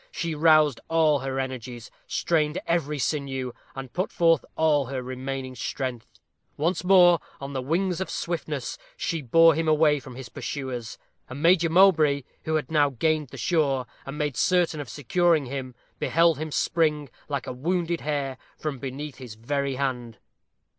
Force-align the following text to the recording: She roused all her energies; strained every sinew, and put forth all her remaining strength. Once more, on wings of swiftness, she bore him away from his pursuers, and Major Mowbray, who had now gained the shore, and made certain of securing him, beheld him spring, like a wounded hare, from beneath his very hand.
She 0.09 0.33
roused 0.33 0.79
all 0.89 1.19
her 1.19 1.39
energies; 1.39 1.91
strained 2.07 2.59
every 2.65 2.97
sinew, 2.97 3.51
and 3.75 3.93
put 3.93 4.11
forth 4.11 4.43
all 4.57 4.87
her 4.87 5.03
remaining 5.03 5.53
strength. 5.53 6.19
Once 6.57 6.83
more, 6.83 7.19
on 7.39 7.53
wings 7.67 8.01
of 8.01 8.09
swiftness, 8.09 8.79
she 8.97 9.21
bore 9.21 9.53
him 9.53 9.67
away 9.67 9.99
from 9.99 10.15
his 10.15 10.27
pursuers, 10.27 10.97
and 11.29 11.43
Major 11.43 11.69
Mowbray, 11.69 12.23
who 12.45 12.55
had 12.55 12.71
now 12.71 12.89
gained 12.89 13.27
the 13.27 13.37
shore, 13.37 13.85
and 14.03 14.17
made 14.17 14.35
certain 14.35 14.79
of 14.79 14.89
securing 14.89 15.45
him, 15.45 15.75
beheld 15.99 16.39
him 16.39 16.51
spring, 16.51 17.07
like 17.29 17.45
a 17.45 17.53
wounded 17.53 18.01
hare, 18.01 18.39
from 18.57 18.79
beneath 18.79 19.17
his 19.17 19.35
very 19.35 19.75
hand. 19.75 20.17